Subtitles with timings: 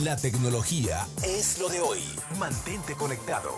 [0.00, 2.00] La tecnología es lo de hoy.
[2.38, 3.50] Mantente conectado.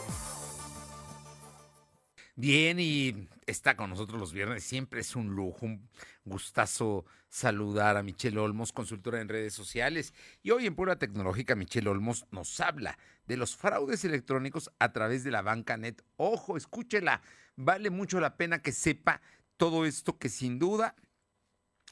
[2.34, 4.64] Bien, y está con nosotros los viernes.
[4.64, 5.88] Siempre es un lujo, un
[6.24, 10.12] gustazo saludar a Michelle Olmos, consultora en redes sociales.
[10.42, 15.22] Y hoy en Pura Tecnológica, Michelle Olmos nos habla de los fraudes electrónicos a través
[15.22, 16.02] de la banca net.
[16.16, 17.22] Ojo, escúchela.
[17.54, 19.22] Vale mucho la pena que sepa
[19.56, 20.96] todo esto que sin duda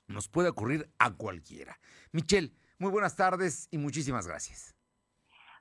[0.09, 1.79] nos puede ocurrir a cualquiera.
[2.11, 2.53] Michelle,
[2.83, 4.75] muy buenas tardes y muchísimas gracias.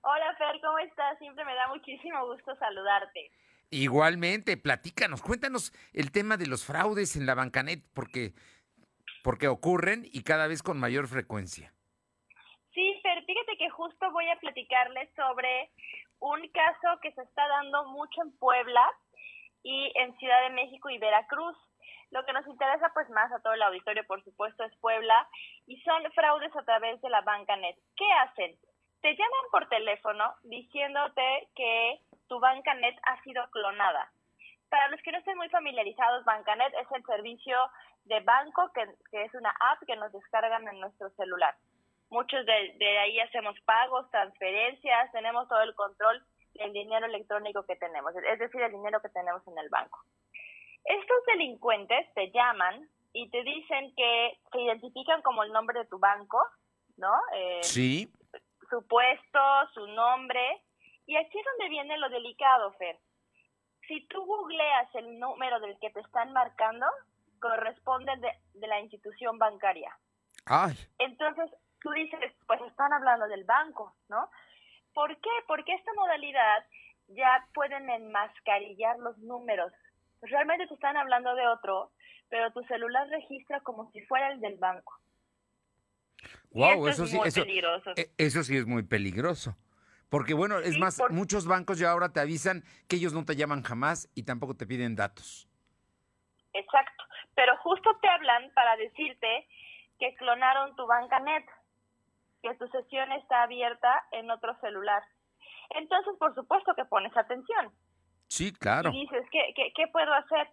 [0.01, 1.19] Hola Fer, ¿cómo estás?
[1.19, 3.29] Siempre me da muchísimo gusto saludarte.
[3.69, 8.33] Igualmente, platícanos, cuéntanos el tema de los fraudes en la Bancanet, porque,
[9.23, 11.71] porque ocurren y cada vez con mayor frecuencia.
[12.73, 15.69] Sí, Fer, fíjate que justo voy a platicarles sobre
[16.17, 18.89] un caso que se está dando mucho en Puebla
[19.61, 21.55] y en Ciudad de México y Veracruz.
[22.09, 25.29] Lo que nos interesa pues más a todo el auditorio, por supuesto, es Puebla
[25.67, 27.77] y son fraudes a través de la Bancanet.
[27.95, 28.55] ¿Qué hacen?
[29.01, 34.11] Te llaman por teléfono diciéndote que tu Bancanet ha sido clonada.
[34.69, 37.57] Para los que no estén muy familiarizados, Bancanet es el servicio
[38.05, 38.83] de banco que,
[39.23, 41.55] es una app que nos descargan en nuestro celular.
[42.09, 47.75] Muchos de, de ahí hacemos pagos, transferencias, tenemos todo el control del dinero electrónico que
[47.75, 49.99] tenemos, es decir, el dinero que tenemos en el banco.
[50.83, 55.99] Estos delincuentes te llaman y te dicen que se identifican como el nombre de tu
[55.99, 56.39] banco,
[56.97, 57.13] ¿no?
[57.35, 58.11] Eh, sí.
[58.69, 59.39] Su puesto,
[59.73, 60.61] su nombre,
[61.05, 62.97] y aquí es donde viene lo delicado, Fer.
[63.87, 66.85] Si tú googleas el número del que te están marcando,
[67.39, 69.93] corresponde de, la institución bancaria.
[70.45, 70.73] Ay.
[70.99, 71.51] Entonces,
[71.81, 74.29] tú dices, pues están hablando del banco, ¿no?
[74.93, 75.29] ¿Por qué?
[75.47, 76.65] Porque esta modalidad
[77.07, 79.73] ya pueden enmascarillar los números.
[80.21, 81.91] Realmente te están hablando de otro,
[82.29, 84.93] pero tu celular registra como si fuera el del banco.
[86.51, 87.43] Wow, eso, sí, eso,
[87.95, 89.55] e, eso sí es muy peligroso.
[90.09, 93.63] Porque bueno, es más, muchos bancos ya ahora te avisan que ellos no te llaman
[93.63, 95.47] jamás y tampoco te piden datos.
[96.53, 97.03] Exacto,
[97.33, 99.47] pero justo te hablan para decirte
[99.97, 101.45] que clonaron tu banca net,
[102.43, 105.01] que tu sesión está abierta en otro celular.
[105.69, 107.71] Entonces, por supuesto que pones atención.
[108.31, 108.91] Sí, claro.
[108.93, 110.47] Y dices, ¿qué, qué, puedo hacer?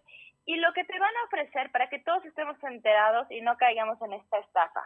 [0.45, 4.01] Y lo que te van a ofrecer para que todos estemos enterados y no caigamos
[4.01, 4.83] en esta estafa.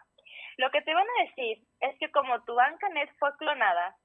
[0.57, 3.97] Lo que te van a decir es que como tu banca net fue clonada,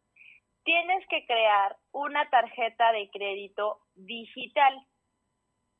[0.64, 4.82] tienes que crear una tarjeta de crédito digital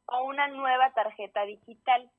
[0.05, 2.11] o una nueva tarjeta digital.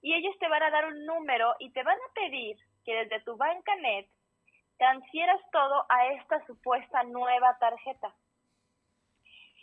[0.00, 3.20] Y ellos te van a dar un número y te van a pedir que desde
[3.20, 4.08] tu banca net
[4.76, 8.12] transfieras todo a esta supuesta nueva tarjeta.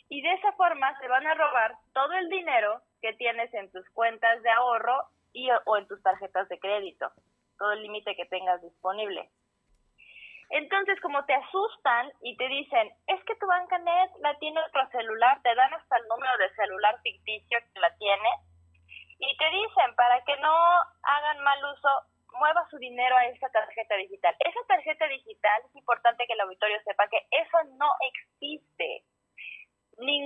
[0.10, 3.88] Y de esa forma se van a robar todo el dinero que tienes en tus
[3.92, 7.12] cuentas de ahorro y o en tus tarjetas de crédito,
[7.58, 9.30] todo el límite que tengas disponible.
[10.50, 14.88] Entonces, como te asustan y te dicen, es que tu banca net la tiene otro
[14.90, 18.30] celular, te dan hasta el número de celular ficticio que la tiene,
[19.20, 20.56] y te dicen, para que no
[21.04, 21.90] hagan mal uso,
[22.40, 24.36] mueva su dinero a esa tarjeta digital.
[24.40, 28.69] Esa tarjeta digital, es importante que el auditorio sepa que eso no existe.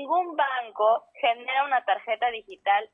[0.04, 2.90] Ningún banco genera una tarjeta digital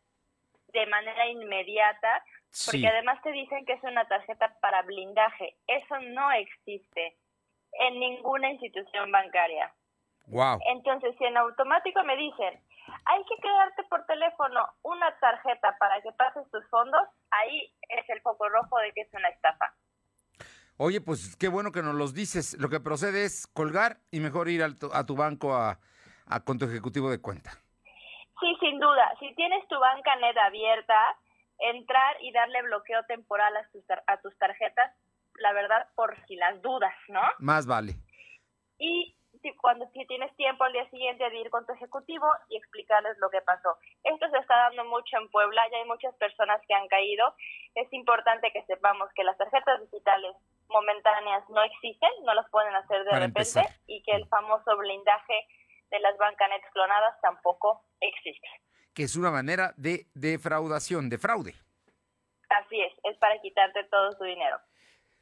[0.67, 2.23] de manera inmediata
[2.67, 5.57] porque además te dicen que es una tarjeta para blindaje.
[5.65, 7.17] Eso no existe
[7.73, 9.73] en ninguna institución bancaria.
[10.27, 10.59] Wow.
[10.67, 12.61] Entonces, si en automático me dicen,
[13.05, 18.21] hay que crearte por teléfono una tarjeta para que pases tus fondos, ahí es el
[18.21, 19.73] foco rojo de que es una estafa.
[20.77, 22.55] Oye, pues qué bueno que nos los dices.
[22.59, 25.79] Lo que procede es colgar y mejor ir a tu banco a,
[26.29, 27.51] a, con tu ejecutivo de cuenta.
[28.39, 29.13] Sí, sin duda.
[29.19, 30.95] Si tienes tu banca net abierta,
[31.59, 34.95] entrar y darle bloqueo temporal a tus, a tus tarjetas,
[35.35, 37.21] la verdad, por si las dudas, ¿no?
[37.39, 37.93] Más vale.
[38.77, 42.57] Y si, cuando si tienes tiempo al día siguiente de ir con tu ejecutivo y
[42.57, 43.77] explicarles lo que pasó.
[44.03, 47.33] Esto se está dando mucho en Puebla, ya hay muchas personas que han caído.
[47.75, 50.35] Es importante que sepamos que las tarjetas digitales
[50.67, 55.47] momentáneas no existen, no las pueden hacer de repente y que el famoso blindaje
[55.89, 58.47] de las bancanetas clonadas tampoco existe
[58.99, 61.55] que es una manera de defraudación, de fraude.
[62.49, 64.59] Así es, es para quitarte todo tu dinero.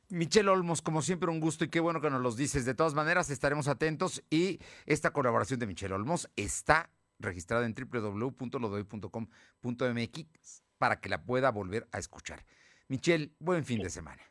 [0.10, 2.66] Michelle Olmos, como siempre, un gusto y qué bueno que nos los dices.
[2.66, 6.90] De todas maneras, estaremos atentos y esta colaboración de Michelle Olmos está
[7.20, 12.40] registrada en www.lodoy.com.mx para que la pueda volver a escuchar.
[12.88, 14.24] Michelle, buen fin de semana.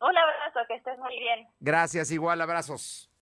[0.00, 1.46] Un abrazo, que estés muy bien.
[1.60, 3.08] Gracias, igual, abrazos.